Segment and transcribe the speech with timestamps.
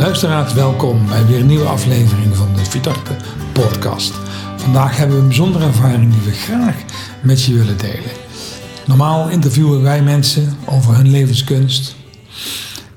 [0.00, 3.16] Luisteraars, welkom bij weer een nieuwe aflevering van de Vitarte
[3.52, 4.14] podcast.
[4.56, 6.76] Vandaag hebben we een bijzondere ervaring die we graag
[7.22, 8.10] met je willen delen.
[8.86, 11.94] Normaal interviewen wij mensen over hun levenskunst.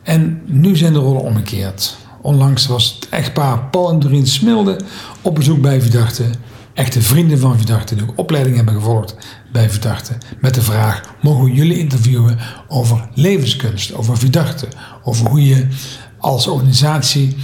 [0.03, 1.97] En nu zijn de rollen omgekeerd.
[2.21, 4.79] Onlangs was het echtpaar Paul en Doreen Smilde
[5.21, 6.25] op bezoek bij Vidarte.
[6.73, 9.15] Echte vrienden van Vidarte die ook opleiding hebben gevolgd
[9.51, 10.13] bij Vidarte.
[10.39, 14.67] Met de vraag, mogen we jullie interviewen over levenskunst, over Vidarte.
[15.03, 15.67] Over hoe je
[16.23, 17.35] als organisatie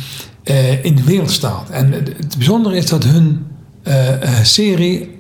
[0.44, 1.70] uh, in de wereld staat.
[1.70, 3.46] En het bijzondere is dat hun
[3.84, 5.20] uh, uh, serie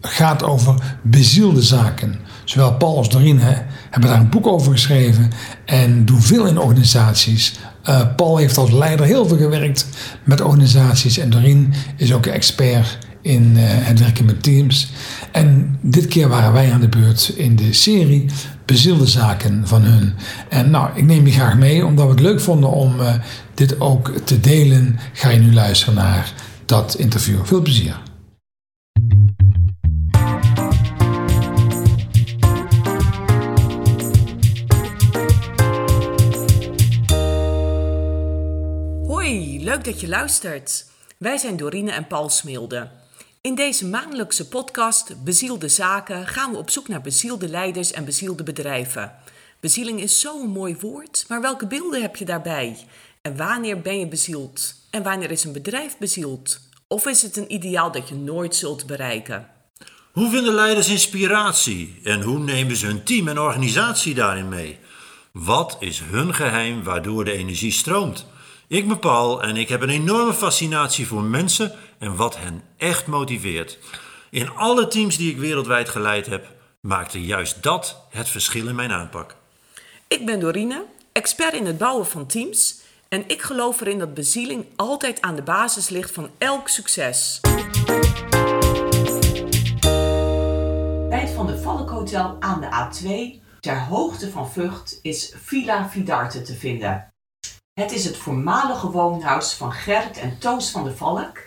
[0.00, 2.18] gaat over bezielde zaken.
[2.44, 3.54] Zowel Paul als Doreen hè,
[3.90, 5.30] hebben daar een boek over geschreven
[5.64, 7.58] en doen veel in organisaties.
[8.16, 9.86] Paul heeft als leider heel veel gewerkt
[10.24, 12.98] met organisaties en Doreen is ook een expert
[13.28, 14.92] in het werken met teams.
[15.32, 18.30] En dit keer waren wij aan de beurt in de serie
[18.64, 20.14] bezielde zaken van hun.
[20.48, 23.14] En nou, ik neem je graag mee, omdat we het leuk vonden om uh,
[23.54, 24.98] dit ook te delen.
[25.12, 26.32] Ga je nu luisteren naar
[26.64, 27.44] dat interview.
[27.44, 28.00] Veel plezier.
[39.06, 40.86] Hoi, leuk dat je luistert.
[41.18, 42.97] Wij zijn Dorine en Paul Smilde.
[43.48, 48.42] In deze maandelijkse podcast Bezielde Zaken gaan we op zoek naar bezielde leiders en bezielde
[48.42, 49.12] bedrijven.
[49.60, 52.76] Bezieling is zo'n mooi woord, maar welke beelden heb je daarbij?
[53.22, 54.74] En wanneer ben je bezield?
[54.90, 56.60] En wanneer is een bedrijf bezield?
[56.88, 59.48] Of is het een ideaal dat je nooit zult bereiken?
[60.12, 64.78] Hoe vinden leiders inspiratie en hoe nemen ze hun team en organisatie daarin mee?
[65.32, 68.26] Wat is hun geheim waardoor de energie stroomt?
[68.68, 73.06] Ik ben Paul en ik heb een enorme fascinatie voor mensen en wat hen echt
[73.06, 73.78] motiveert.
[74.30, 76.46] In alle teams die ik wereldwijd geleid heb,
[76.80, 79.36] maakte juist dat het verschil in mijn aanpak.
[80.08, 84.66] Ik ben Dorine, expert in het bouwen van teams en ik geloof erin dat bezieling
[84.76, 87.40] altijd aan de basis ligt van elk succes.
[91.08, 95.88] Bij het Van de Valk Hotel aan de A2, ter hoogte van Vught, is Villa
[95.88, 97.12] Vidarte te vinden.
[97.78, 101.38] Het is het voormalige woonhuis van Gert en Toos van de Valk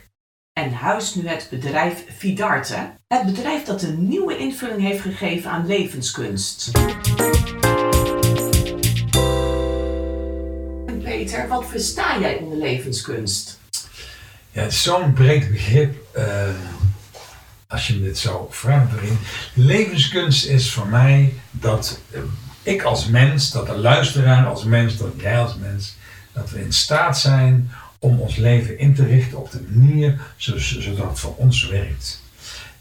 [0.54, 2.92] en huist nu het bedrijf Vidarte.
[3.08, 6.72] Het bedrijf dat een nieuwe invulling heeft gegeven aan levenskunst.
[11.04, 13.60] Peter, wat versta jij onder levenskunst?
[14.52, 15.96] Ja, het is zo'n breed begrip.
[16.18, 16.24] Uh,
[17.68, 19.20] als je me dit zou vragen.
[19.54, 22.20] Levenskunst is voor mij dat uh,
[22.64, 26.00] ik als mens, dat de luisteraar als mens, dat jij als mens,
[26.34, 31.10] dat we in staat zijn om ons leven in te richten op de manier zodat
[31.10, 32.22] het voor ons werkt.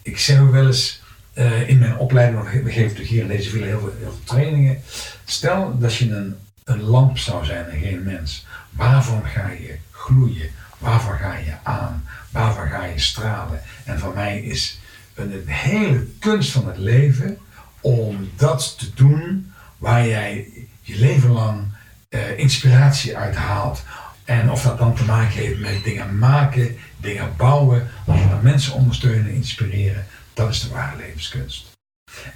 [0.02, 1.02] Ik zeg ook wel eens
[1.34, 4.82] uh, in mijn opleiding, we geven hier in deze villa heel veel, trainingen.
[5.24, 8.46] Stel dat je een, een lamp zou zijn en geen mens.
[8.70, 10.50] Waarvoor ga je gloeien?
[10.78, 12.04] Waarvoor ga je aan?
[12.30, 13.60] Waarvoor ga je stralen?
[13.84, 14.78] En voor mij is
[15.14, 17.38] een, een hele kunst van het leven
[17.80, 20.48] om dat te doen waar jij
[20.80, 21.64] je leven lang
[22.10, 23.82] uh, inspiratie uit haalt.
[24.24, 29.32] En of dat dan te maken heeft met dingen maken, dingen bouwen, andere mensen ondersteunen,
[29.32, 31.68] inspireren, dat is de ware levenskunst.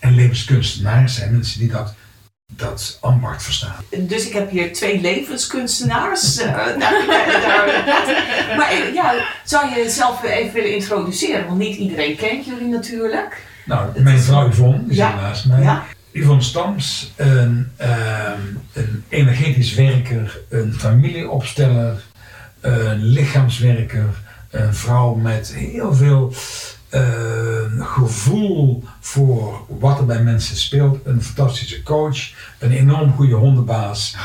[0.00, 1.94] En levenskunstenaars zijn mensen die dat,
[2.52, 3.84] dat ambacht verstaan.
[3.98, 6.38] Dus ik heb hier twee levenskunstenaars.
[6.38, 7.06] Uh, nou,
[8.58, 9.14] maar eh, ja,
[9.44, 11.46] zou je jezelf even willen introduceren?
[11.46, 13.42] Want niet iedereen kent jullie natuurlijk.
[13.64, 15.14] Nou, mijn vrouw Yvonne, die ja.
[15.14, 15.62] naast mij.
[15.62, 15.84] Ja.
[16.14, 22.02] Yvonne Stams, een, um, een energetisch werker, een familieopsteller,
[22.60, 24.08] een lichaamswerker,
[24.50, 26.32] een vrouw met heel veel
[26.90, 27.00] uh,
[27.78, 32.18] gevoel voor wat er bij mensen speelt, een fantastische coach,
[32.58, 34.16] een enorm goede hondenbaas.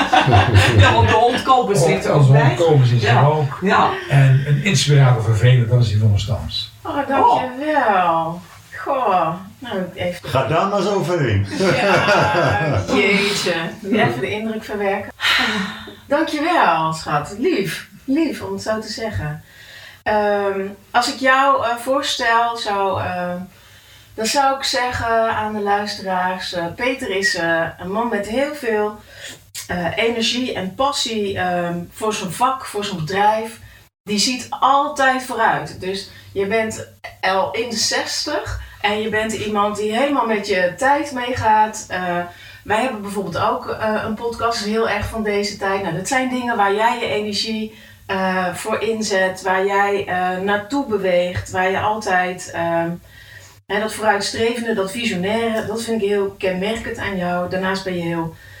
[0.78, 2.46] ja, want de hondkopers zit er ook bij.
[2.46, 3.58] Hondkopers is er ook.
[3.62, 3.90] Ja.
[4.08, 6.72] En een inspirator voor velen, dat is Yvonne Stams.
[6.82, 8.40] Oh, dankjewel.
[8.84, 10.28] Goh, nou even...
[10.28, 11.46] Ga daar maar overheen.
[11.58, 13.54] Ja, jeetje.
[13.82, 15.12] Even de indruk verwerken.
[16.06, 17.34] Dankjewel, schat.
[17.38, 17.88] Lief.
[18.04, 19.42] Lief, om het zo te zeggen.
[20.04, 23.34] Um, als ik jou uh, voorstel, zou, uh,
[24.14, 27.38] dan zou ik zeggen aan de luisteraars: uh, Peter is
[27.78, 29.00] een man met heel veel
[29.96, 33.58] energie en passie um, voor zijn vak, voor zijn bedrijf.
[34.08, 35.80] Die ziet altijd vooruit.
[35.80, 36.88] Dus je bent
[37.20, 41.86] al in de 60 en je bent iemand die helemaal met je tijd meegaat.
[42.64, 45.82] wij hebben bijvoorbeeld ook een podcast, heel erg van deze tijd.
[45.82, 47.74] Nou, dat zijn dingen waar jij je energie
[48.08, 50.04] uh, voor inzet, waar jij
[50.42, 56.98] naartoe beweegt, waar je altijd uh, dat vooruitstrevende, dat visionaire, dat vind ik heel kenmerkend
[56.98, 57.50] aan jou.
[57.50, 58.53] Daarnaast ben je heel ehm,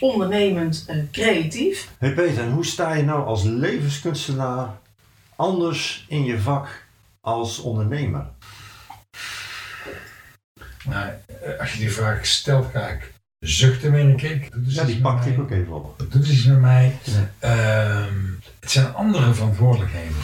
[0.00, 1.88] ondernemend eh, creatief.
[1.98, 4.68] Hey Peter, en hoe sta je nou als levenskunstenaar
[5.36, 6.86] anders in je vak
[7.20, 8.26] als ondernemer?
[10.84, 11.10] Nou,
[11.42, 14.50] eh, als je die vraag stelt, ga ik zuchten, merk ik.
[14.50, 15.36] Dat doet Ja, die pakte mij.
[15.36, 15.98] ik ook even op.
[15.98, 16.96] Dat doet iets met mij.
[17.02, 17.30] Ja.
[17.38, 18.14] Ehm,
[18.60, 20.16] het zijn andere verantwoordelijkheden.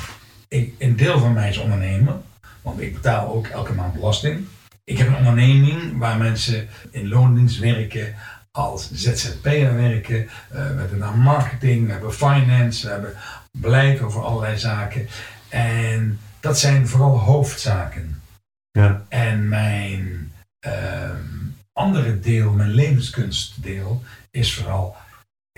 [0.49, 2.15] Ik, een deel van mij is ondernemer,
[2.63, 4.47] want ik betaal ook elke maand belasting.
[4.85, 8.15] Ik heb een onderneming waar mensen in loondienst werken,
[8.57, 10.29] als ZZP'er werken.
[10.29, 13.15] Eh, we hebben daar marketing, we hebben finance, we hebben
[13.53, 15.09] beleid over allerlei zaken.
[15.49, 18.23] En dat zijn vooral hoofdzaken.
[18.71, 19.05] Ja.
[19.09, 21.27] En mijn ehm,
[21.73, 24.97] andere deel, mijn levenskunstdeel, is vooral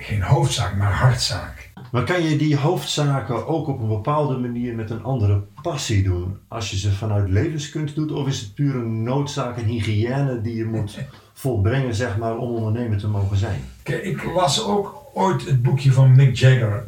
[0.02, 1.70] geen hoofdzaak, maar hartzaak.
[1.90, 6.38] Maar kan je die hoofdzaken ook op een bepaalde manier met een andere passie doen?
[6.48, 8.12] Als je ze vanuit levenskunst doet?
[8.12, 10.98] Of is het puur een noodzaak, een hygiëne die je moet
[11.34, 13.60] volbrengen, zeg maar, om ondernemer te mogen zijn?
[13.82, 16.84] Kijk, ik las ook ooit het boekje van Mick Jagger.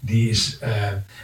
[0.00, 0.70] Die is, eh,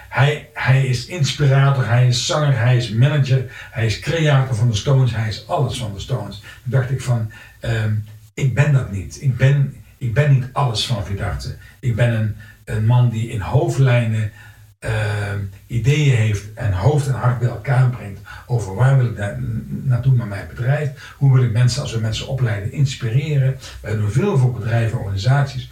[0.09, 4.77] hij, hij is inspirator, hij is zanger, hij is manager, hij is creator van de
[4.77, 6.39] Stones, hij is alles van de Stones.
[6.39, 7.31] Toen dacht ik van,
[7.61, 7.95] ehm,
[8.35, 9.23] ik ben dat niet.
[9.23, 11.57] Ik ben, ik ben niet alles van Vidarte.
[11.81, 14.33] Ik ben een, een man die in hoofdlijnen
[14.79, 19.37] ehm, ideeën heeft en hoofd en hart bij elkaar brengt over waar wil ik na-
[19.69, 23.59] naartoe met mijn bedrijf, hoe wil ik mensen als we mensen opleiden inspireren.
[23.81, 25.71] Wij doen veel voor bedrijven en organisaties.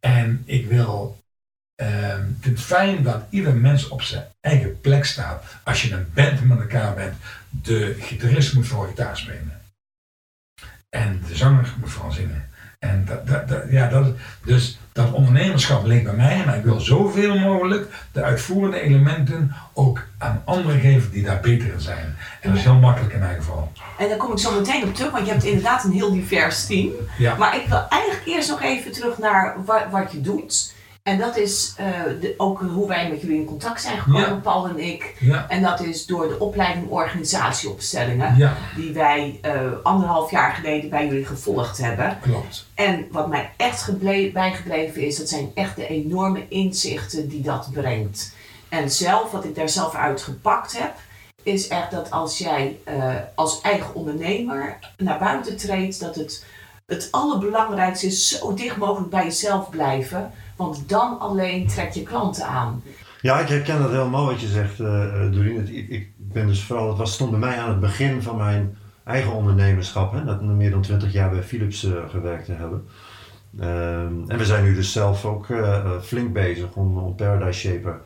[0.00, 1.22] En ik wil,
[1.74, 5.44] ehm, vind het fijn dat ieder mens op zijn eigen plek staat.
[5.64, 7.14] Als je een band met elkaar bent,
[7.48, 9.60] de gitarist moet vooral gitaar spelen.
[10.88, 12.49] En de zanger moet vooral zingen.
[12.80, 14.06] En dat, dat, dat- ja, dat,
[14.44, 20.06] dus dat ondernemerschap ligt bij mij, maar ik wil zoveel mogelijk de uitvoerende elementen ook
[20.18, 22.16] aan anderen geven die daar beter in zijn.
[22.40, 23.72] En dat is heel makkelijk in mijn geval.
[23.98, 26.66] En daar kom ik zo meteen op terug, want je hebt inderdaad een heel divers
[26.66, 26.90] team.
[27.18, 27.34] Ja.
[27.36, 30.74] Maar ik wil eigenlijk eerst nog even terug naar wa- wat je doet.
[31.02, 31.86] En dat is eh,
[32.20, 34.34] de, ook hoe wij met jullie in contact zijn gekomen, Ja.
[34.34, 35.14] Paul en ik.
[35.20, 40.90] Ja, En dat is door de opleiding organisatieopstellingen, ja, die wij eh, anderhalf jaar geleden
[40.90, 42.18] bij jullie gevolgd hebben.
[42.22, 42.66] klopt.
[42.74, 47.68] En wat mij echt geble- bijgebleven is, dat zijn echt de enorme inzichten die dat
[47.72, 48.32] brengt.
[48.68, 50.92] En zelf, wat ik daar zelf uit gepakt heb,
[51.42, 56.44] is echt dat als jij eh, als eigen ondernemer naar buiten treedt, dat het
[56.86, 60.30] het allerbelangrijkste is zo dicht mogelijk bij jezelf blijven.
[60.60, 62.82] Want dan alleen trek je klanten aan.
[63.20, 65.56] Ja, ik herken dat helemaal wat je zegt, eh eh, Doreen.
[65.56, 68.36] Het- Ik, ik ben dus vooral, het was, stond bij mij aan het begin van
[68.36, 70.12] mijn eigen ondernemerschap.
[70.12, 72.84] Hè, dat meer dan 20 jaar bij Philips eh, gewerkt te hebben.
[73.60, 75.46] Ehm, en we zijn nu dus zelf ook
[76.02, 78.00] flink bezig om, om Paradise Shaper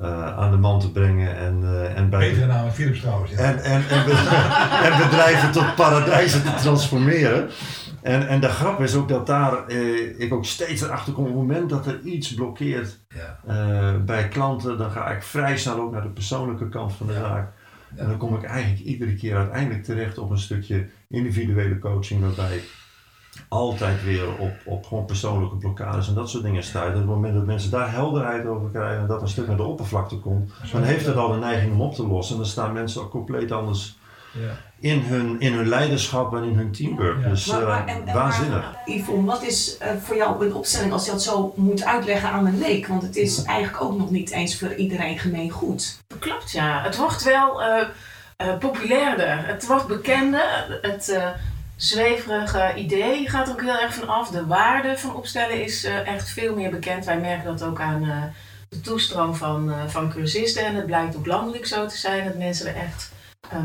[0.00, 1.36] eh, aan de man te brengen.
[1.36, 3.30] En, eh, en bij Betere naam Philips trouwens.
[3.30, 3.36] Ja.
[3.38, 4.48] en, en, en, be-
[4.90, 7.50] en bedrijven tot paradijzen te transformeren.
[8.02, 11.30] En, en de grap is ook dat daar eh, ik ook steeds erachter kom op
[11.30, 13.38] het moment dat er iets blokkeert Ja.
[13.46, 17.12] eh, bij klanten, dan ga ik vrij snel ook naar de persoonlijke kant van de
[17.12, 17.18] Ja.
[17.18, 17.52] zaak.
[17.96, 22.56] En dan kom ik eigenlijk iedere keer uiteindelijk terecht op een stukje individuele coaching, waarbij
[22.56, 22.78] ik
[23.48, 26.86] altijd weer op, op gewoon persoonlijke blokkades en dat soort dingen stuit.
[26.86, 29.56] En op het moment dat mensen daar helderheid over krijgen en dat een stuk naar
[29.56, 32.34] de oppervlakte komt, dan heeft het al de neiging om op te lossen.
[32.36, 33.98] En dan staan mensen ook compleet anders.
[34.80, 37.22] In hun, in hun leiderschap en in hun teamwork.
[37.22, 37.28] Ja.
[37.28, 38.62] Dus Maar- eh, maar- en- en waanzinnig.
[38.62, 42.30] maar, Yvonne, wat is eh, voor jou een opstelling als je dat zo moet uitleggen
[42.30, 42.86] aan een leek?
[42.86, 45.98] Want het is eigenlijk ook nog niet eens voor iedereen gemeen goed.
[46.18, 46.82] Klopt, ja.
[46.82, 47.80] Het wordt wel eh,
[48.36, 49.46] eh, populairder.
[49.46, 50.78] Het wordt bekender.
[50.82, 51.28] Het eh,
[51.76, 54.28] zweverige idee gaat er ook heel erg van af.
[54.30, 57.04] De waarde van opstellen is eh, echt veel meer bekend.
[57.04, 58.22] Wij merken dat ook aan eh,
[58.68, 60.64] de toestroom van, eh, van cursisten.
[60.66, 63.12] En het blijkt ook landelijk zo te zijn dat mensen er echt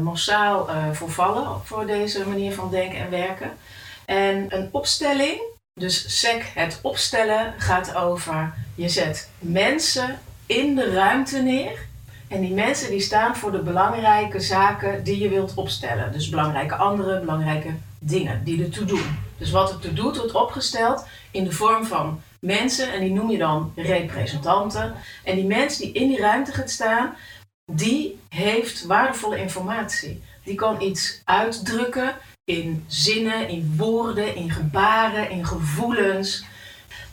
[0.03, 1.61] massaal eh, voor vallen.
[1.63, 3.51] Voor deze manier van denken en werken.
[4.05, 5.41] En een opstelling,
[5.73, 11.85] dus SEC, het opstellen, gaat over je zet mensen in de ruimte neer.
[12.27, 16.11] En die mensen die staan voor de belangrijke zaken die je wilt opstellen.
[16.11, 19.17] Dus belangrijke andere, belangrijke dingen die ertoe doen.
[19.37, 22.93] Dus wat er toe doet, wordt opgesteld in de vorm van mensen.
[22.93, 24.93] En die noem je dan representanten.
[25.23, 27.15] En die mens die in die ruimte gaat staan,
[27.71, 30.23] die heeft waardevolle informatie.
[30.43, 36.45] Die kan iets uitdrukken in zinnen, in woorden, in gebaren, in gevoelens.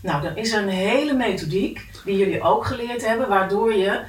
[0.00, 4.00] Nou, dan is er een hele methodiek die jullie ook geleerd hebben, waardoor je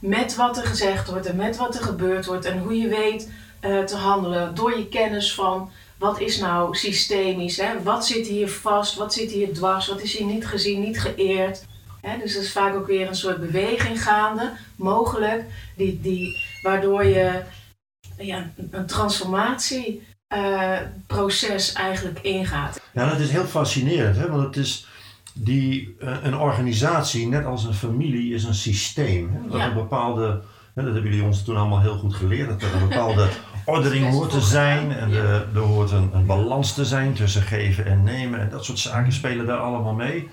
[0.00, 3.30] met wat er gezegd wordt en met wat er gebeurd wordt en hoe je weet
[3.60, 7.82] eh, te handelen door je kennis van wat is nou systemisch, hè?
[7.82, 11.64] wat zit hier vast, wat zit hier dwars, wat is hier niet gezien, niet geëerd.
[12.02, 15.44] Dus er is vaak ook weer een soort beweging gaande, mogelijk,
[15.76, 17.42] die, die, waardoor je
[18.18, 20.78] ja, een transformatie eh,
[21.74, 22.80] eigenlijk ingaat.
[22.92, 24.30] Ja, dat is heel fascinerend, hè?
[24.30, 24.86] want het is
[25.34, 29.30] die, eh, een organisatie, net als een familie, is een systeem.
[29.32, 29.48] Hè?
[29.48, 29.66] Dat Ja.
[29.66, 30.42] een bepaalde,
[30.74, 33.28] dat hebben jullie ons toen allemaal heel goed geleerd, dat er een bepaalde
[33.64, 37.86] ordering hoort te zijn en er, er hoort een, een balans te zijn tussen geven
[37.86, 40.28] en nemen en dat soort zaken spelen daar allemaal mee.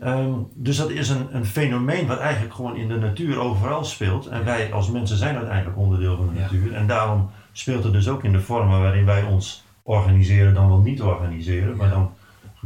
[0.00, 4.26] Ehm, dus dat is een, een fenomeen wat eigenlijk gewoon in de natuur overal speelt
[4.26, 8.08] en wij als mensen zijn uiteindelijk onderdeel van de natuur en daarom speelt het dus
[8.08, 12.12] ook in de vormen waarin wij ons organiseren dan wel niet organiseren, maar dan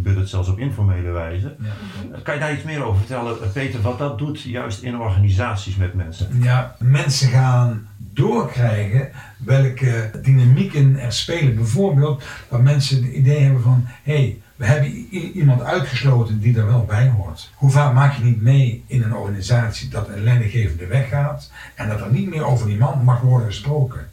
[0.03, 1.57] gebeurt het zelfs op informele wijze.
[1.59, 1.69] Ja.
[2.17, 5.01] Eh, Kan je daar iets meer over vertellen, eh, Peter, wat dat doet juist in
[5.01, 6.43] organisaties met mensen?
[6.43, 11.55] Ja, mensen gaan doorkrijgen welke dynamieken er spelen.
[11.55, 14.89] Bijvoorbeeld dat mensen het idee hebben van, hé, hey, we hebben
[15.35, 17.51] iemand uitgesloten die er wel bij hoort.
[17.55, 22.01] Hoe vaak maak je niet mee in een organisatie dat een leidinggevende weggaat en dat
[22.01, 24.09] er niet meer over die man mag worden gesproken.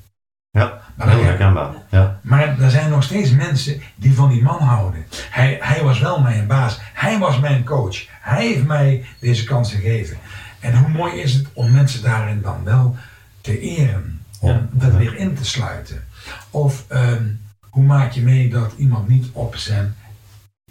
[0.52, 1.72] Ja, Maar heel herkenbaar.
[1.90, 2.20] Ja.
[2.22, 5.06] Maar er zijn nog steeds mensen die van die man houden.
[5.30, 6.80] Hij, hij was wel mijn baas.
[6.94, 8.06] Hij was mijn coach.
[8.22, 10.18] Hij heeft mij deze kans gegeven.
[10.60, 12.96] En hoe mooi is het om mensen daarin dan wel
[13.42, 14.22] te eren.
[14.40, 14.68] Om Ja.
[14.72, 16.04] dat weer in te sluiten.
[16.50, 17.24] Of ehm,
[17.70, 19.96] hoe maak je mee dat iemand niet op zijn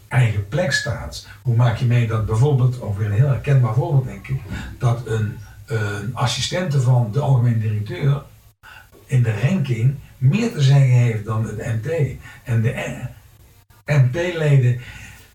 [0.09, 1.27] eigen plek staat?
[1.43, 4.41] Hoe maak je mee dat bijvoorbeeld, of weer een heel herkenbaar voorbeeld denk ik,
[4.79, 8.23] dat een, een assistente van de algemeen directeur
[9.07, 11.91] in de ranking meer te zeggen heeft dan het MT.
[12.45, 12.97] En de
[13.87, 14.81] MT-leden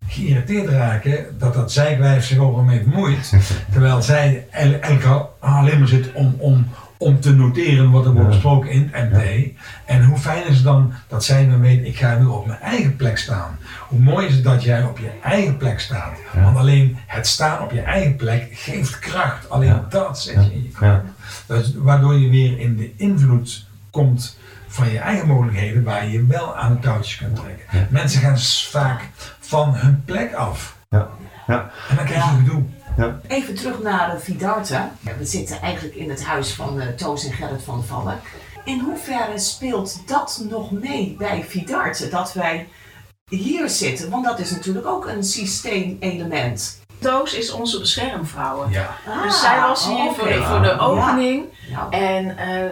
[0.08, 3.34] geïrriteerd raken dat dat zijkwijf zich over hem heeft bemoeid.
[3.72, 8.30] terwijl zij el- elke alleen maar zit om, om, om te noteren wat er wordt
[8.30, 9.50] besproken in het MT.
[9.86, 12.60] En hoe fijn is het dan dat zij dan weet, ik ga nu op mijn
[12.60, 13.58] eigen plek staan.
[13.88, 16.18] Hoe mooi is het dat jij op je eigen plek staat.
[16.34, 16.44] Ja.
[16.44, 19.50] Want alleen het staan op je eigen plek geeft kracht.
[19.50, 19.86] Alleen Ja.
[19.90, 21.04] dat zet je in je kracht.
[21.48, 24.38] Is waardoor je weer in de invloed komt
[24.72, 27.66] van je eigen mogelijkheden, waar je wel aan de touwtjes kunt trekken.
[27.72, 27.88] Ja.
[27.90, 28.38] Mensen gaan
[28.70, 29.10] vaak
[29.40, 30.76] van hun plek af.
[30.90, 31.10] Ja.
[31.48, 31.72] Ja.
[31.90, 32.38] En dan krijg je Ja.
[32.38, 32.64] gedoe.
[33.28, 34.74] Even terug naar uh, Vidarte.
[34.74, 38.20] Ja, we zitten eigenlijk in het huis van eh, Toos en Gerrit van Valk.
[38.64, 42.10] In hoeverre speelt dat nog mee bij Vidarte?
[42.10, 42.68] Dat wij
[43.30, 46.80] hier zitten, want dat is natuurlijk ook een systeemelement.
[47.00, 48.70] Toos is onze beschermvrouw.
[48.70, 48.90] Ja.
[49.24, 51.44] dus zij was hier voor, de, voor de opening.
[51.70, 51.90] Ja.
[51.90, 52.66] En eh,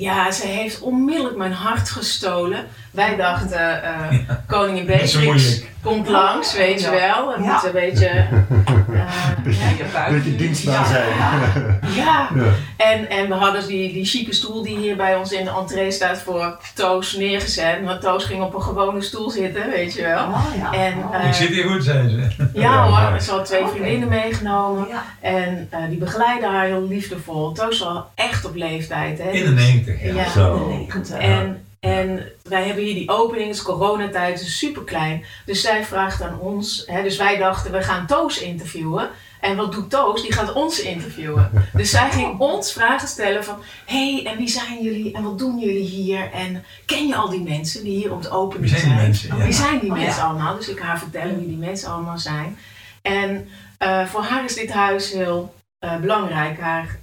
[0.00, 2.66] ja, ze heeft onmiddellijk mijn hart gestolen.
[2.90, 5.62] Wij dachten, eh, koningin Beatrix.
[5.82, 6.92] Komt langs, weet je Ja.
[6.92, 7.30] wel.
[7.42, 7.52] Ja.
[7.52, 8.06] moet een beetje...
[8.08, 10.10] eh, je buik.
[10.12, 10.84] Beetje dienstbaar Ja.
[10.84, 11.08] zijn.
[12.04, 12.42] ja, Ja.
[12.76, 15.90] en, en we hadden die, die chique stoel die hier bij ons in de entree
[15.90, 17.82] staat voor Toos neergezet.
[17.84, 20.24] Maar Toos ging op een gewone stoel zitten, weet je wel.
[20.26, 20.72] Oh, ja.
[20.72, 21.14] En, Oh.
[21.20, 22.16] eh, Ik zit hier goed, zei ze.
[22.52, 23.70] Ja Ja, hoor, ze had twee Oké.
[23.70, 24.88] vriendinnen meegenomen.
[24.88, 25.02] ja.
[25.20, 27.52] En eh, die begeleiden haar heel liefdevol.
[27.52, 29.18] Toos was al echt op leeftijd.
[29.18, 29.30] Hè?
[29.30, 30.14] In de 90, ja.
[30.14, 30.28] Ja.
[30.30, 30.68] Zo.
[30.68, 31.16] De negende.
[31.16, 35.24] En, en wij hebben hier die opening, het is coronatijd, het is super klein.
[35.46, 39.10] Dus zij vraagt aan ons, hè, dus wij dachten we gaan Toos interviewen.
[39.40, 40.22] En wat doet Toos?
[40.22, 41.50] Die gaat ons interviewen.
[41.72, 45.38] Dus zij ging ons vragen stellen van, hé, hey, en wie zijn jullie en wat
[45.38, 46.32] doen jullie hier?
[46.32, 49.36] En ken je al die mensen die hier op de opening Wie zijn die mensen?
[49.36, 49.44] Ja.
[49.44, 50.16] Wie zijn die Oh, ja.
[50.16, 50.56] allemaal?
[50.56, 52.58] Dus ik ga haar vertellen wie die mensen allemaal zijn.
[53.02, 56.60] En eh, voor haar is dit huis heel eh, belangrijk.
[56.60, 56.98] Haar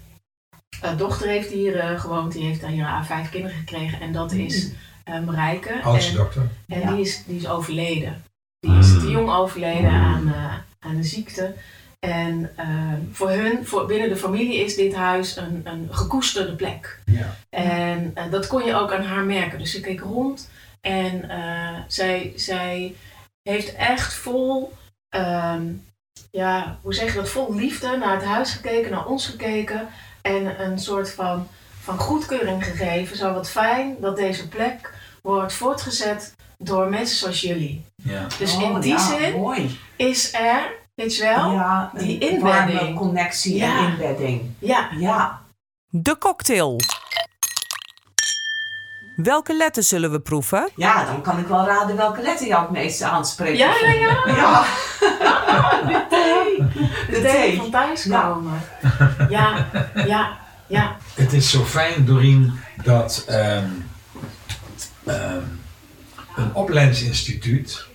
[0.97, 3.99] dochter heeft hier eh, gewoond, die heeft hier haar vijf kinderen gekregen.
[4.01, 4.71] En dat is
[5.03, 5.81] eh Marijke.
[5.83, 6.41] Oudste En, dokter.
[6.67, 6.91] en Ja.
[6.91, 8.23] die, is, die is overleden.
[8.59, 8.99] Die is Mm.
[8.99, 10.03] te jong overleden Mm.
[10.05, 11.53] aan, eh, aan een ziekte.
[11.99, 12.67] En eh,
[13.11, 16.99] voor hun, voor, binnen de familie is dit huis een, een gekoesterde plek.
[17.05, 17.35] Ja.
[17.49, 19.59] En eh, dat kon je ook aan haar merken.
[19.59, 20.49] Dus ze keek rond
[20.81, 22.95] en eh, zij, zij
[23.41, 24.73] heeft echt vol,
[25.09, 25.63] ehm,
[26.31, 29.87] ja, hoe zeg je dat, vol liefde naar het huis gekeken, naar ons gekeken.
[30.27, 31.47] En een soort van,
[31.81, 33.17] van goedkeuring gegeven.
[33.17, 37.85] Zo wat fijn dat deze plek wordt voortgezet door mensen zoals jullie.
[37.95, 38.27] Ja.
[38.39, 39.79] Dus Oh, in die ja, zin Mooi.
[39.95, 42.95] is er, weet je wel, Ja, die inbedding.
[42.97, 43.77] connectie Ja.
[43.85, 44.41] en inbedding.
[44.59, 45.41] ja, Ja.
[45.89, 46.79] De cocktail.
[49.23, 50.69] Welke letters zullen we proeven?
[50.75, 53.57] ja, dan kan ik wel raden welke letter jou het meeste aanspreekt.
[53.57, 54.17] ja, ja, ja.
[54.35, 54.65] Ja,
[55.87, 56.67] De thee.
[56.83, 57.57] De, De thee thee.
[57.57, 58.61] van thuiskomen.
[59.29, 59.65] Ja,
[60.05, 60.95] ja, ja.
[61.13, 63.65] Het is zo fijn, Doreen, dat ehm,
[65.05, 65.43] ehm,
[66.35, 67.85] een opleidingsinstituut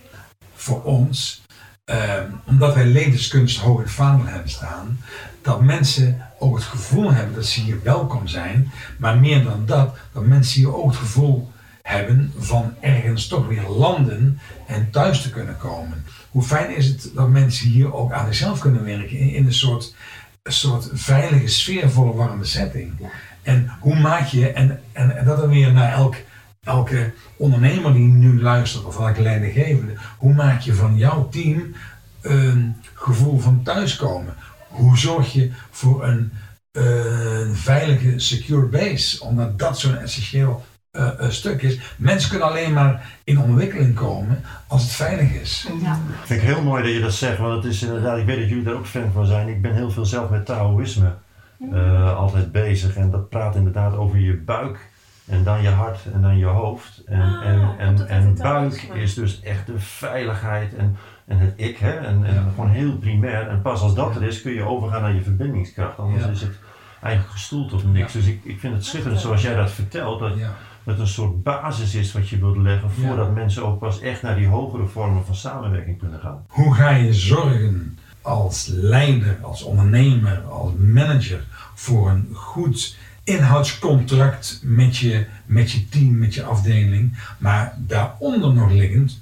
[0.55, 1.41] voor ons,
[1.85, 4.99] ehm, omdat wij levenskunst hoog in vaandel hebben staan,
[5.41, 9.95] dat mensen ook het gevoel hebben dat ze hier welkom zijn, maar meer dan dat,
[10.13, 15.29] dat mensen hier ook het gevoel hebben van ergens toch weer landen en thuis te
[15.29, 16.05] kunnen komen.
[16.31, 19.53] Hoe fijn is het dat mensen hier ook aan zichzelf kunnen werken in, in een
[19.53, 19.95] soort
[20.43, 22.93] een soort veilige, sfeervolle, warme setting.
[22.99, 23.07] Ja.
[23.41, 26.15] En hoe maak je, en, en, en dat dan weer naar elk
[26.63, 31.75] elke ondernemer die nu luistert of elke leidinggevende, hoe maak je van jouw team
[32.21, 34.35] een gevoel van thuiskomen?
[34.73, 36.31] Hoe zorg je voor een,
[36.71, 39.23] eh, een veilige, secure base?
[39.23, 40.63] Omdat dat zo'n essentieel
[40.97, 41.79] uh, stuk is.
[41.97, 45.67] Mensen kunnen alleen maar in ontwikkeling komen als het veilig is.
[45.81, 45.99] Ja.
[46.23, 48.49] Vind ik heel mooi dat je dat zegt, want het is inderdaad, ik weet dat
[48.49, 49.47] jullie daar ook fan van zijn.
[49.47, 51.15] Ik ben heel veel zelf met Taoïsme
[51.59, 54.91] uh, altijd bezig en dat praat inderdaad over je buik
[55.25, 57.01] en dan je hart en dan je hoofd.
[57.05, 61.77] En, ah, en, en, en buik is dus echt de veiligheid en, en het ik,
[61.77, 61.91] hè?
[61.91, 63.47] En, en gewoon heel primair.
[63.47, 65.97] En pas als dat er is, kun je overgaan naar je verbindingskracht.
[65.97, 66.59] Anders is het
[67.01, 68.13] eigenlijk gestoeld op niks.
[68.13, 70.19] Dus ik, ik vind het schitterend zoals jij dat vertelt.
[70.19, 70.33] Dat,
[70.83, 74.35] dat een soort basis is wat je wilt leggen voordat mensen ook pas echt naar
[74.35, 76.45] die hogere vormen van samenwerking kunnen gaan.
[76.47, 84.97] Hoe ga je zorgen als leider, als ondernemer, als manager voor een goed inhoudscontract met
[84.97, 89.21] je, met je team, met je afdeling, maar daaronder nog liggend,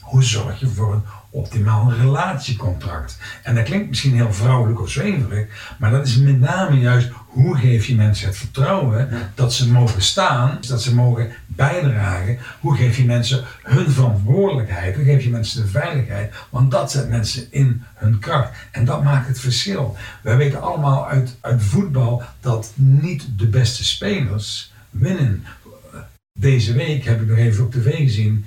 [0.00, 1.02] hoe zorg je voor een
[1.36, 3.18] optimaal relatiecontract?
[3.42, 7.56] En dat klinkt misschien heel vrouwelijk of zweverig, maar dat is met name juist hoe
[7.56, 12.38] geef je mensen het vertrouwen dat ze mogen staan, dat ze mogen bijdragen?
[12.60, 14.96] Hoe geef je mensen hun verantwoordelijkheid?
[14.96, 16.34] Hoe geef je mensen de veiligheid?
[16.50, 18.50] Want dat zet mensen in hun kracht.
[18.70, 19.96] En dat maakt het verschil.
[20.22, 25.44] Wij weten allemaal uit, uit voetbal dat niet de beste spelers winnen.
[26.38, 28.44] Deze week heb ik nog even op tv gezien.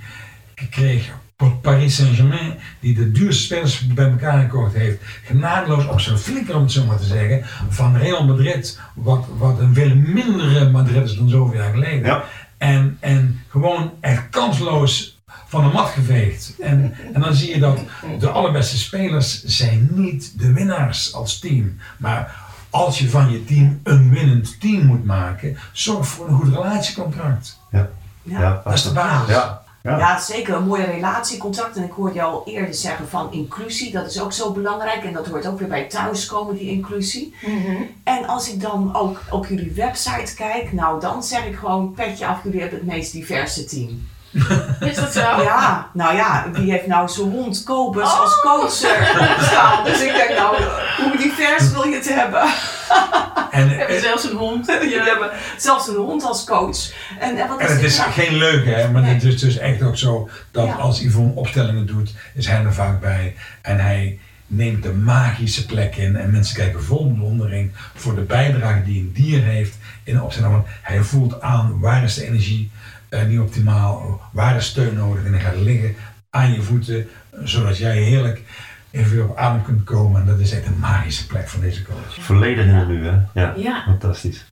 [0.54, 1.12] Ik kreeg
[1.48, 6.62] Paris Saint-Germain, die de duurste spelers bij elkaar gekocht heeft, genadeloos op zijn flikker, om
[6.62, 11.16] het zo maar te zeggen, van Real Madrid, wat, wat een veel mindere Madrid is
[11.16, 12.04] dan zoveel jaar geleden.
[12.04, 12.24] Ja.
[12.58, 16.54] En, en gewoon echt kansloos van de mat geveegd.
[16.60, 17.80] En, en dan zie je dat
[18.18, 21.78] de allerbeste spelers zijn niet de winnaars als team.
[21.96, 22.36] Maar
[22.70, 27.58] als je van je team een winnend team moet maken, zorg voor een goed relatiecontract.
[27.70, 27.88] Ja.
[28.22, 28.60] ja.
[28.64, 29.34] Dat is de basis.
[29.34, 29.62] Ja.
[29.82, 30.18] Ja.
[30.18, 31.76] zeker een mooie relatiecontract.
[31.76, 35.04] En ik hoorde je al eerder zeggen van inclusie, dat is ook zo belangrijk.
[35.04, 37.34] En dat hoort ook weer bij thuiskomen, die inclusie.
[37.42, 37.82] Mhm.
[38.04, 42.26] En als ik dan ook op jullie website kijk, nou dan zeg ik gewoon petje
[42.26, 44.08] af, jullie hebben het meest diverse team.
[44.90, 45.20] Is dat zo?
[45.20, 48.42] Ja, nou ja, wie heeft nou zo'n hond Kobus als oh.
[48.42, 48.70] coach
[49.48, 49.84] staan?
[49.84, 50.56] Dus ik denk nou,
[51.02, 52.42] hoe divers wil je het hebben?
[53.50, 54.66] En, we hebben zelfs een hond.
[54.92, 56.92] Jullie hebben zelfs een hond als coach.
[57.18, 59.96] En, en, wat is het is geen leuke, hè, maar het is dus echt ook
[59.96, 63.34] zo dat als Yvonne opstellingen doet, is hij er vaak bij.
[63.62, 68.82] En hij neemt de magische plek in en mensen kijken vol bewondering voor de bijdrage
[68.82, 70.52] die een dier heeft in de opstelling.
[70.52, 72.70] Want hij voelt aan waar is de energie
[73.10, 75.94] uh, niet optimaal, waar is steun nodig en hij gaat liggen
[76.30, 77.08] aan je voeten,
[77.44, 78.42] zodat jij heerlijk
[78.90, 80.20] even weer op adem kunt komen.
[80.20, 82.14] En dat is echt een magische plek van deze coach.
[82.18, 83.18] Volledig in het nu, hè?
[83.34, 83.82] Ja, ja.
[83.84, 84.44] Fantastisch.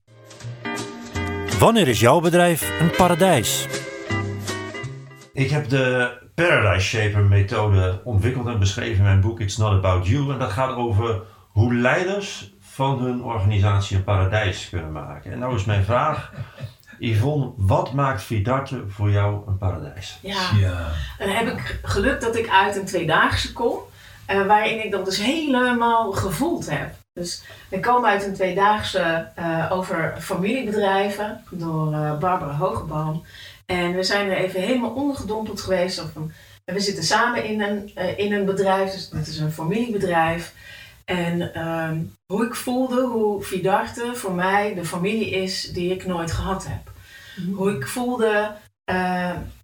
[1.59, 3.67] Wanneer is jouw bedrijf een paradijs?
[5.33, 10.07] Ik heb de Paradise Shaper methode ontwikkeld en beschreven in mijn boek It's Not About
[10.07, 10.33] You.
[10.33, 11.21] En dat gaat over
[11.51, 15.33] hoe leiders van hun organisatie een paradijs kunnen maken.
[15.33, 16.33] En nou is mijn vraag,
[16.99, 20.19] Yvonne, wat maakt Vidarte voor jou een paradijs?
[20.23, 20.87] Ja, ja.
[21.19, 23.79] dan heb ik geluk dat ik uit een tweedaagse kom.
[24.31, 26.95] Uh, waarin ik dat dus helemaal gevoeld heb.
[27.13, 33.25] Dus we komen uit een tweedaagse uh, over familiebedrijven door uh, Barbara Hogeboom.
[33.67, 36.03] En we zijn er even helemaal ondergedompeld geweest.
[36.03, 36.33] Of een,
[36.65, 40.55] we zitten samen in een, in een bedrijf, dus het is een familiebedrijf.
[41.05, 46.33] En ehm, hoe ik voelde, hoe Vidarte voor mij de familie is die ik nooit
[46.33, 46.93] gehad heb.
[47.37, 47.53] Mhm.
[47.53, 48.55] Hoe ik voelde,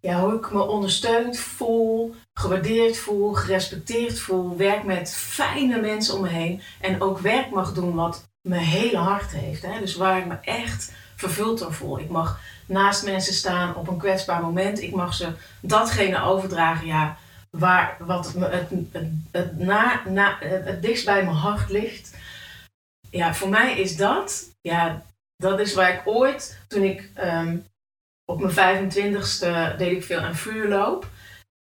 [0.00, 6.20] ja, hoe ik me ondersteund voel, gewaardeerd voel, gerespecteerd voel, werk met fijne mensen om
[6.20, 9.62] me heen en ook werk mag doen wat mijn hele hart heeft.
[9.62, 9.80] Hè?
[9.80, 11.98] Dus waar ik me echt vervuld door voel.
[11.98, 14.80] Ik mag naast mensen staan op een kwetsbaar moment.
[14.82, 17.16] Ik mag ze datgene overdragen, ja,
[17.50, 22.16] waar, wat het, het, het, na, na, het dichtst bij mijn hart ligt.
[23.10, 25.02] Ja, voor mij is dat, ja,
[25.36, 27.66] dat is waar ik ooit, toen ik um,
[28.24, 31.06] op mijn 25ste deed ik veel aan vuurloop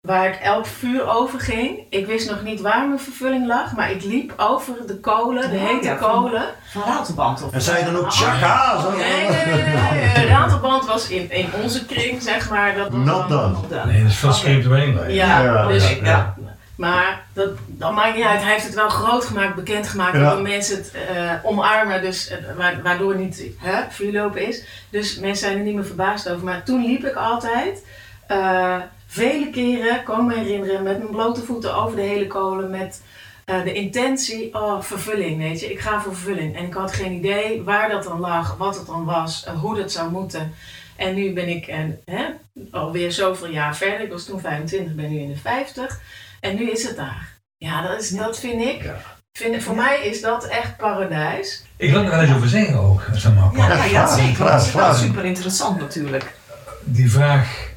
[0.01, 1.79] waar ik elk vuur over ging.
[1.89, 5.57] Ik wist nog niet waar mijn vervulling lag, maar ik liep over de kolen, de
[5.57, 6.43] hete kolen.
[6.71, 8.77] Van Ratelband of En zei je dan ook tjaka?
[8.77, 10.13] Oh, nee, nee, nee.
[10.15, 10.27] nee.
[10.27, 12.75] Ratelband was in, in onze kring, zeg maar.
[12.75, 13.55] Dat was Not done.
[13.85, 15.09] Nee, dat is veel spiritueel.
[15.09, 16.35] Ja, ja, dus ja, ja.
[16.75, 18.41] Maar dat, dat maakt niet uit.
[18.41, 22.83] Hij heeft het wel groot gemaakt, bekend gemaakt, waardoor mensen het uh, omarmen, dus, uh,
[22.83, 24.63] waardoor niet hè, vuurlopen is.
[24.89, 26.45] Dus mensen zijn er niet meer verbaasd over.
[26.45, 27.85] Maar toen liep ik altijd.
[28.31, 28.75] Uh,
[29.11, 33.01] vele keren, kan me herinneren, met mijn blote voeten over de hele kolen, met
[33.45, 35.71] uh, de intentie, oh, vervulling, weet je.
[35.71, 36.55] Ik ga voor vervulling.
[36.55, 39.75] En ik had geen idee waar dat dan lag, wat het dan was, uh, hoe
[39.75, 40.53] dat zou moeten.
[40.95, 42.25] En nu ben ik en, hè,
[42.71, 44.01] alweer zoveel jaar verder.
[44.01, 45.99] Ik was toen 25, ben nu in de 50.
[46.39, 47.39] En nu is het daar.
[47.57, 48.91] Ja, dat, is, dat vind ik.
[49.37, 51.63] Vind, voor mij is dat echt paradijs.
[51.77, 53.49] Ik wil er wel eens over zeggen ook, zeg maar.
[53.55, 54.35] Ja, ja zeker.
[54.35, 56.35] vraag, Dat is wel super interessant natuurlijk.
[56.83, 57.70] Die vraag.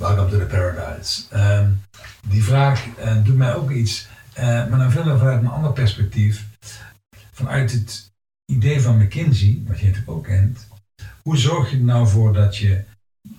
[0.00, 1.22] Welcome to the paradise.
[1.30, 1.70] Ehm,
[2.28, 6.46] die vraag eh, doet mij ook iets, eh, maar dan veel vanuit een ander perspectief.
[7.32, 8.12] Vanuit het
[8.52, 10.68] idee van McKinsey, wat je natuurlijk ook kent.
[11.22, 12.84] Hoe zorg je er nou voor dat je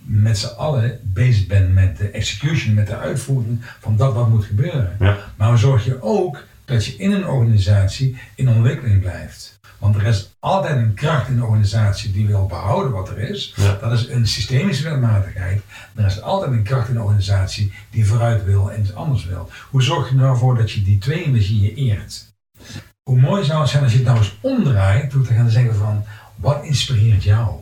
[0.02, 4.44] met z'n allen bezig bent met de execution, met de uitvoering van dat wat moet
[4.44, 4.96] gebeuren?
[4.98, 5.18] Ja.
[5.36, 9.60] Maar hoe zorg je ook dat je in een organisatie in ontwikkeling blijft?
[9.78, 13.54] Want er is altijd een kracht in de organisatie die wil behouden wat er is.
[13.56, 13.78] Ja.
[13.80, 15.62] Dat is een systemische wetmatigheid.
[15.94, 19.50] Er is altijd een kracht in de organisatie die vooruit wil en iets anders wil.
[19.70, 22.32] Hoe zorg je er nou voor dat je die twee energieën eert?
[23.02, 25.74] Hoe mooi zou het zijn als je het nou eens omdraait door te gaan zeggen
[25.74, 26.04] van
[26.36, 27.61] wat inspireert jou?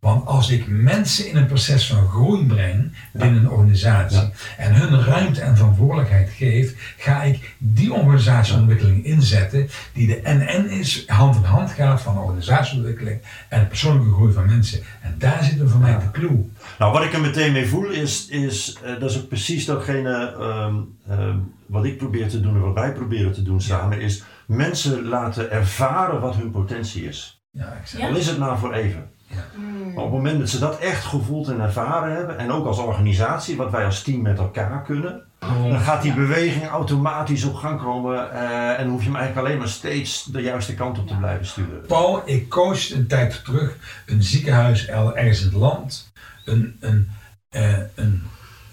[0.00, 5.04] Want als ik mensen in een proces van groei breng binnen een organisatie en hun
[5.04, 11.42] ruimte en verantwoordelijkheid geef, ga ik die organisatieontwikkeling inzetten die de NN is, hand in
[11.42, 14.80] hand gaat van organisatieontwikkeling en de persoonlijke groei van mensen.
[15.00, 16.50] En daar zit voor mij de clue.
[16.78, 20.34] Nou, wat ik er meteen mee voel is, is eh, dat is ook precies datgene
[20.38, 20.74] ehm,
[21.08, 25.04] ehm, wat ik probeer te doen en wat wij proberen te doen samen, is mensen
[25.04, 27.42] laten ervaren wat hun potentie is.
[27.50, 28.06] Ja, ik zeg, Ja.
[28.06, 29.10] Al is het maar voor even.
[29.54, 29.79] Hmm.
[29.94, 32.78] Maar op het moment dat ze dat echt gevoeld en ervaren hebben, en ook als
[32.78, 37.80] organisatie, wat wij als team met elkaar kunnen, dan gaat die beweging automatisch op gang
[37.80, 41.16] komen eh, en hoef je hem eigenlijk alleen maar steeds de juiste kant op te
[41.16, 41.86] blijven sturen.
[41.86, 43.76] Paul, ik coachte een tijd terug
[44.06, 46.12] een ziekenhuis ergens in het land.
[46.44, 47.10] Een, een,
[47.48, 48.22] eh, een,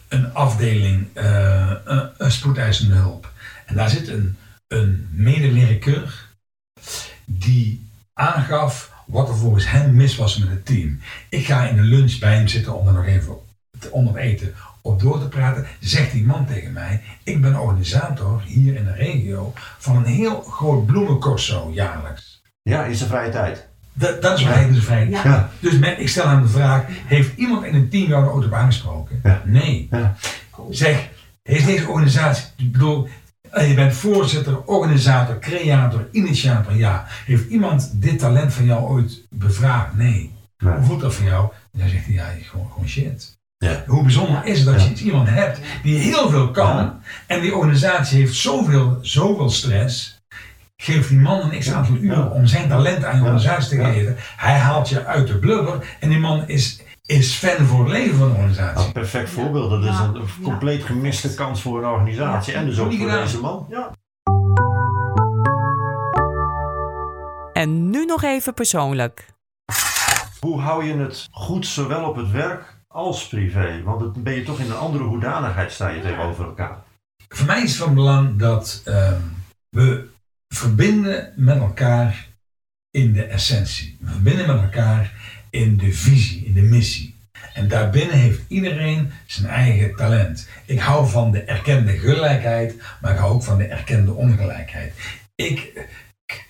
[0.08, 3.32] een afdeling, eh, een, een spoedeisende hulp.
[3.66, 6.28] En daar zit een, een medewerker
[7.26, 11.00] die aangaf wat er volgens hem mis was met het team.
[11.30, 13.36] Ik ga in de lunch bij hem zitten om er nog even
[13.80, 15.66] te- onder het eten op door te praten.
[15.80, 20.42] Zegt die man tegen mij, ik ben organisator hier in de regio van een heel
[20.42, 22.42] groot bloemencorso jaarlijks.
[22.62, 23.68] Ja, is er vrije tijd.
[23.94, 25.10] Dat, dat is waar hij dus vrij.
[25.10, 25.24] Ja.
[25.24, 25.50] Ja.
[25.60, 28.46] Dus met, ik stel hem de vraag: heeft iemand in een team jou er ooit
[28.46, 29.20] op aangesproken?
[29.24, 29.42] Ja.
[29.46, 29.88] Nee.
[29.92, 30.16] Ja.
[30.70, 31.10] Zeg,
[31.44, 33.08] heeft deze organisatie, ik bedoel,
[33.52, 37.06] eh, je bent voorzitter, organisator, creator, initiator, ja.
[37.26, 39.96] Heeft iemand dit talent van jou ooit bevraagd?
[39.96, 40.32] Nee.
[40.58, 40.74] Nee.
[40.74, 41.50] Hoe voelt dat voor jou?
[41.72, 43.36] Dan zegt hij, ja, gewoon, gewoon shit.
[43.58, 43.84] Ja.
[43.88, 44.90] Hoe bijzonder is het dat Ja.
[44.96, 47.00] je iemand hebt die heel veel kan Ja.
[47.28, 50.16] en die organisatie heeft zoveel, zoveel stress.
[50.78, 54.16] Geef die man een x aantal uren om zijn talent aan je organisatie te geven.
[54.38, 58.18] Hij haalt je uit de blubber en die man is, is fan voor het leven
[58.18, 58.86] van de organisatie.
[58.88, 59.70] Een perfect voorbeeld.
[59.70, 60.04] Dat is Ja.
[60.14, 62.54] een compleet gemiste kans voor een organisatie.
[62.54, 63.24] En dus ook voor gedaan.
[63.24, 63.66] deze man.
[63.70, 63.92] Ja.
[67.54, 69.26] En nu nog even persoonlijk.
[70.40, 73.84] Hoe hou je het goed zowel op het werk als privé?
[73.84, 76.78] Want dan ben je toch in een andere hoedanigheid sta je tegenover elkaar.
[77.30, 79.22] Voor mij is het van belang dat ehm,
[79.70, 80.08] we
[80.48, 82.28] verbinden met elkaar
[82.92, 83.98] in de essentie.
[84.02, 85.12] We verbinden met elkaar
[85.50, 87.16] in de visie, in de missie.
[87.54, 90.48] En daarbinnen heeft iedereen zijn eigen talent.
[90.66, 94.94] Ik hou van de erkende gelijkheid, maar ik hou ook van de erkende ongelijkheid.
[95.36, 95.88] Ik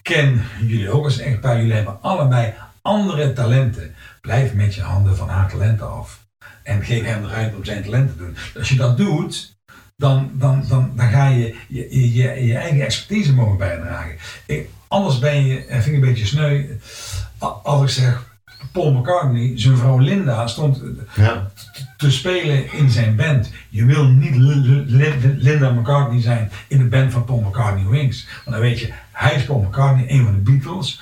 [0.01, 3.95] ken jullie ook als echtpaar, jullie hebben allebei andere talenten.
[4.21, 6.25] Blijf met je handen van haar talenten af.
[6.63, 8.35] En geef hem de ruimte om zijn talent te doen.
[8.55, 9.55] Als je dat doet,
[9.95, 14.17] dan, dan, dan, dan ga je je, je, je, eigen expertise mogen bijdragen.
[14.45, 16.65] Ik, anders ben je, vind een beetje sneu,
[17.63, 18.26] als ik zeg,
[18.71, 20.81] Paul McCartney, zijn vrouw Linda stond
[21.15, 21.47] Ja.
[21.97, 23.51] te spelen in zijn band.
[23.69, 27.85] Je wil niet L- L- L- Linda McCartney zijn in de band van Paul McCartney
[27.89, 28.27] Wings.
[28.45, 31.01] Want dan weet je, hij is Paul McCartney, een van de Beatles.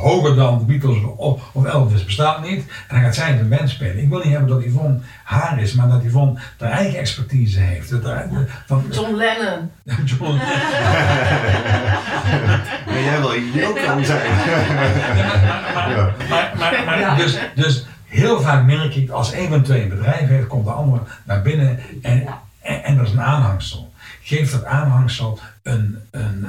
[0.00, 2.58] Hoger dan de Beatles of, of Elvis bestaat niet.
[2.88, 4.02] En dan gaat zij in de band spelen.
[4.02, 7.90] Ik wil niet hebben dat Yvonne haar is, maar dat Yvonne haar eigen expertise heeft.
[7.90, 8.24] Dat
[8.66, 9.70] van, John Lennon.
[10.04, 10.38] John,
[13.00, 14.28] En jij wil ideeel kan zijn.
[15.90, 16.14] Ja.
[16.28, 17.14] Maar, maar, maar Ja.
[17.14, 20.70] dus, dus heel vaak merk ik als een van twee een bedrijf heeft, komt de
[20.70, 22.42] andere naar binnen en, Ja.
[22.60, 23.92] en, en dat is een aanhangsel.
[24.22, 26.46] Geef dat aanhangsel een, een,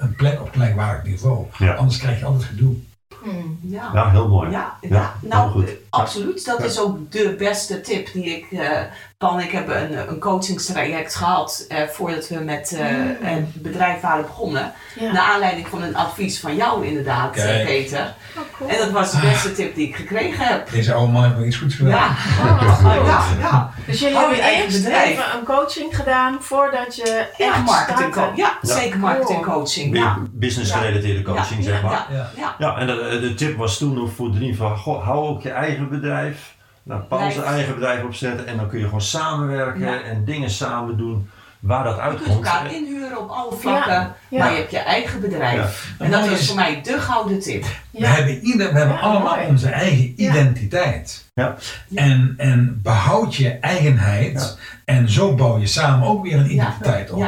[0.00, 1.46] een plek op gelijkwaardig niveau.
[1.58, 1.72] Ja.
[1.74, 2.74] Anders krijg je altijd gedoe.
[3.22, 3.58] Hmm.
[3.62, 3.90] Ja.
[3.94, 4.50] Ja, heel mooi.
[4.50, 5.70] Ja, Ja, ja, heel nou, goed.
[5.90, 8.58] Absoluut, dat is ook de beste tip die ik.
[8.58, 8.80] eh
[9.20, 12.86] Ik hebben een, een coachingstraject gehad eh, voordat we met eh,
[13.20, 14.72] het bedrijf waren begonnen.
[15.00, 15.12] Ja.
[15.12, 17.64] Naar aanleiding van een advies van jou, inderdaad, eh, Kijk.
[17.66, 18.14] Peter.
[18.36, 18.70] Oh, cool.
[18.70, 20.70] En dat was de beste tip die ik gekregen heb.
[20.70, 21.92] Deze oude man heeft nog iets goeds gedaan.
[21.92, 22.08] Ja,
[22.44, 23.06] Oh, wat goed.
[23.06, 23.70] ja, ja.
[23.86, 25.10] Dus jullie Oh, hebben je eigen eerst bedrijf.
[25.10, 28.36] even een coaching gedaan voordat je Ja, echt marketing startte.
[28.36, 28.74] ja, Ja.
[28.74, 29.96] zeker marketing coaching.
[29.96, 30.16] Ja.
[30.30, 31.92] Business gerelateerde coaching, ja, zeg maar.
[31.92, 32.30] Ja, Ja.
[32.36, 32.54] ja.
[32.58, 35.50] Ja, en de, de tip was toen nog voor Drien van, goh, hou ook je
[35.50, 36.58] eigen bedrijf.
[36.82, 40.00] Nou, Paul zijn eigen bedrijf opzetten en dan kun je gewoon samenwerken Ja.
[40.02, 42.46] en dingen samen doen waar dat Je kunt uitkomt.
[42.46, 44.38] elkaar inhuren op alle vlakken, Ja, ja.
[44.38, 45.92] maar je hebt je eigen bedrijf.
[45.98, 46.04] Ja.
[46.04, 47.64] En dat is- voor mij de gouden tip.
[47.90, 49.48] We hebben, ieder, we hebben Ja, allemaal mooi.
[49.48, 50.30] onze eigen Ja.
[50.30, 51.24] identiteit.
[51.34, 51.56] Ja.
[51.94, 54.58] En, en behoud je eigenheid.
[54.84, 56.50] En zo bouw je samen ook weer een Ja.
[56.50, 57.26] identiteit op.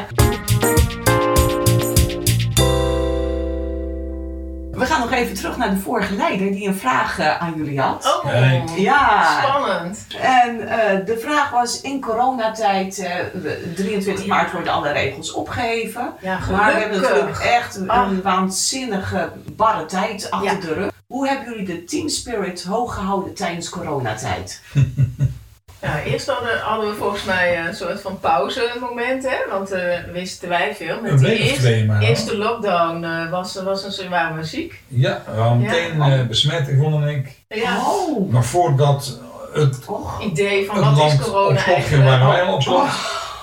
[4.93, 8.23] gaan nog even terug naar de vorige leider die een vraag eh, aan jullie had.
[8.25, 8.77] Oh.
[8.77, 10.07] Ja, spannend.
[10.21, 16.13] en eh, de vraag was in coronatijd, eh, we- 23 maart worden alle regels opgeheven.
[16.21, 18.09] Ja, Maar we hebben natuurlijk echt een Ah.
[18.23, 20.61] waanzinnige barre tijd achter Ja.
[20.61, 20.91] de rug.
[21.07, 24.61] Hoe hebben jullie de team spirit hoog gehouden tijdens coronatijd?
[25.83, 29.37] Ja, eerst hadden, hadden we volgens mij een soort van pauzemoment, hè?
[29.51, 31.01] Want eh wisten wij veel.
[31.01, 32.03] Met Een die week of eerste, twee maar.
[32.03, 34.81] eerste lockdown eh, was, was een, soort- waren we ziek.
[34.89, 36.17] Ja, we waren meteen Ja.
[36.19, 37.33] eh, besmet, Yvonne en ik.
[37.49, 39.19] Ja, Oh, Maar voordat
[39.55, 39.79] het,
[40.21, 42.05] idee van het wat is corona eigenlijk.
[42.09, 42.87] waren wij al op slot.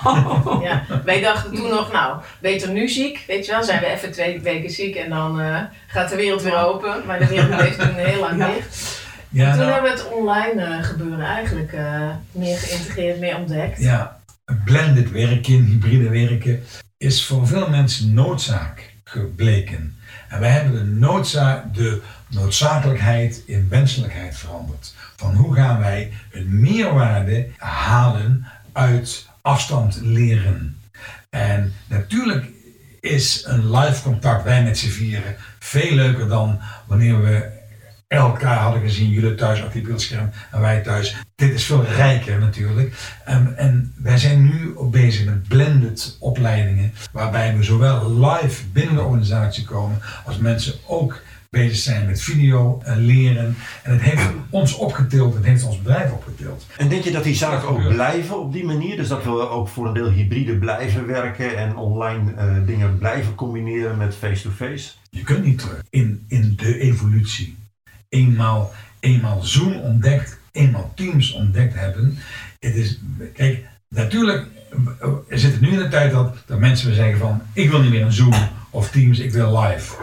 [0.62, 4.12] Ja, wij dachten toen nog, nou, beter nu ziek, weet je wel, zijn we even
[4.12, 7.02] twee weken ziek en dan eh, gaat de wereld weer open.
[7.06, 8.46] Maar de wereld bleef toen heel lang Ja.
[8.46, 8.99] dicht.
[9.30, 13.80] Ja, toen nou, hebben we het online eh, gebeuren eigenlijk eh, meer geïntegreerd, meer ontdekt.
[13.80, 14.20] ja,
[14.64, 16.62] blended werken, hybride werken,
[16.96, 19.98] is voor veel mensen noodzaak gebleken.
[20.28, 24.94] En wij hebben de, noodzaak, de noodzakelijkheid in wenselijkheid veranderd.
[25.16, 30.80] Van hoe gaan wij een meerwaarde halen uit afstand leren.
[31.30, 32.46] En natuurlijk
[33.00, 37.58] is een live contact, wij met z'n vieren, veel leuker dan wanneer we
[38.18, 41.16] elkaar hadden gezien, jullie thuis achter je beeldscherm en wij thuis.
[41.34, 42.94] Dit is veel rijker natuurlijk.
[43.24, 48.94] En, en wij zijn nu ook bezig met blended opleidingen, waarbij we zowel live binnen
[48.94, 53.56] de organisatie komen, als mensen ook bezig zijn met video en leren.
[53.82, 56.66] En het heeft ons opgetild, het heeft ons bedrijf opgetild.
[56.76, 58.96] En denk je dat die zaken ook blijven op die manier?
[58.96, 63.34] Dus dat we ook voor een deel hybride blijven werken en online eh, dingen blijven
[63.34, 64.90] combineren met face-to-face?
[65.10, 67.59] Je kunt niet terug in, in de evolutie.
[68.10, 72.18] Eenmaal, eenmaal Zoom ontdekt, eenmaal Teams ontdekt hebben.
[72.58, 72.98] Het is,
[73.34, 74.46] kijk, natuurlijk
[75.28, 78.02] we zitten nu in de tijd dat, dat mensen zeggen van ik wil niet meer
[78.02, 79.94] een Zoom of Teams, ik wil live.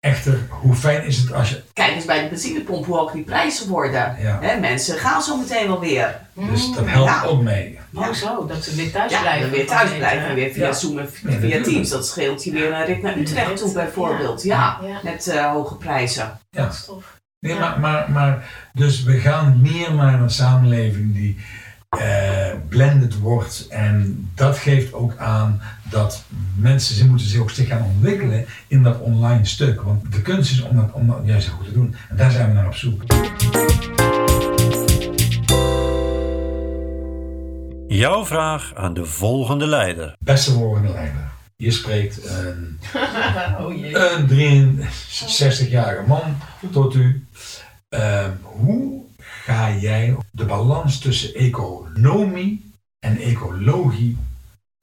[0.00, 1.62] Echter, hoe fijn is het als je...
[1.72, 4.16] Kijk eens bij de benzinepomp hoe hoog die prijzen worden.
[4.20, 6.20] Ja, Hè, mensen gaan zo meteen wel weer.
[6.34, 7.22] dus dat helpt Ja.
[7.24, 7.78] ook mee.
[7.94, 9.40] Oh zo, dat ze weer thuis Ja, blijven.
[9.48, 10.72] dan weer thuis blijven en weer via Ja.
[10.72, 11.62] Zoom en Ja, via.
[11.62, 11.88] Teams.
[11.88, 14.42] Dat scheelt je weer een rit naar Utrecht toe bijvoorbeeld.
[14.42, 15.00] Ja, Ja.
[15.02, 16.38] met eh, hoge prijzen.
[16.50, 16.62] Ja.
[16.64, 17.18] Dat is tof.
[17.40, 17.58] Nee, Ja.
[17.60, 21.38] maar, maar, maar dus we gaan meer naar een samenleving die
[22.68, 23.66] blended wordt.
[23.68, 26.24] En dat geeft ook aan dat
[26.56, 29.82] mensen ze moeten zich ook zich gaan ontwikkelen in dat online stuk.
[29.82, 31.94] Want de kunst is om dat, om dat juist zo goed te doen.
[32.08, 33.02] En daar zijn we naar op zoek.
[37.88, 40.16] Jouw vraag aan de volgende leider.
[40.18, 41.28] Beste volgende leider.
[41.56, 42.78] Hier spreekt een,
[43.60, 43.96] oh jee.
[43.96, 46.36] een 63-jarige man
[46.70, 47.26] tot u.
[47.88, 49.02] Ehm, hoe
[49.50, 54.16] ga jij de balans tussen economie en ecologie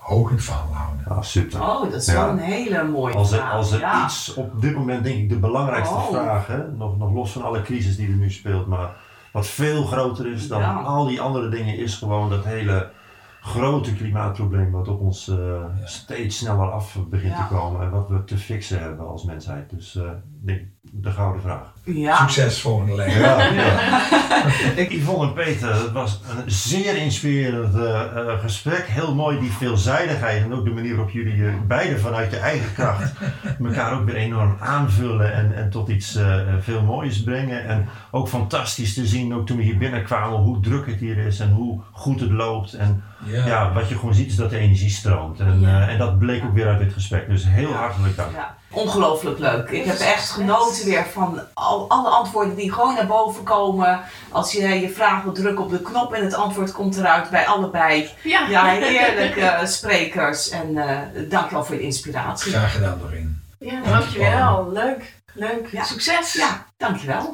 [0.03, 1.05] hoog in het vaandel houden?
[1.07, 1.61] Ah, super.
[1.61, 2.13] Oh, dat is Ja.
[2.13, 3.53] wel een hele mooie Als er, vraag.
[3.53, 4.05] als er ja.
[4.05, 6.09] iets op dit moment, denk ik, de belangrijkste Oh.
[6.09, 8.95] vraag, hè, nog, nog los van alle crisis die er nu speelt, maar
[9.31, 10.73] wat veel groter is dan Ja.
[10.81, 12.89] al die andere dingen, is gewoon dat hele
[13.41, 17.47] grote klimaatprobleem wat op ons eh, steeds sneller af begint Ja.
[17.47, 19.69] te komen en wat we te fixen hebben als mensheid.
[19.69, 21.73] Dus eh, ik denk de gouden vraag.
[21.83, 22.15] Ja.
[22.17, 23.51] Succes volgende leider.
[24.75, 28.83] Ik, Yvonne en Peter, het was een zeer inspirerend eh, eh, gesprek.
[28.87, 32.73] Heel mooi die veelzijdigheid en ook de manier waarop jullie eh, beide vanuit je eigen
[32.73, 33.13] kracht
[33.65, 37.65] elkaar ook weer enorm aanvullen en, en tot iets eh, veel moois brengen.
[37.67, 41.39] En ook fantastisch te zien, ook toen we hier binnenkwamen, hoe druk het hier is
[41.39, 42.73] en hoe goed het loopt.
[42.73, 43.45] En Ja.
[43.45, 45.39] ja, wat je gewoon ziet is dat de energie stroomt.
[45.39, 45.81] En, Ja.
[45.81, 47.29] eh, en dat bleek ook weer uit dit gesprek.
[47.29, 48.31] Dus heel hartelijk dank.
[48.71, 49.69] Ongelooflijk leuk.
[49.69, 53.99] Ik heb echt genoten weer van al, alle antwoorden die gewoon naar boven komen.
[54.31, 57.47] Als je je vraag wil drukken op de knop en het antwoord komt eruit bij
[57.47, 58.09] allebei.
[58.23, 58.47] Ja.
[58.49, 60.49] Ja, heerlijke sprekers.
[60.49, 62.51] En eh dankjewel voor de inspiratie.
[62.51, 63.41] Graag gedaan, Doreen.
[63.59, 64.69] Ja, dankjewel.
[64.71, 65.15] Leuk.
[65.33, 65.67] Leuk.
[65.71, 65.83] Ja.
[65.83, 66.33] Succes.
[66.33, 67.33] Ja, dankjewel.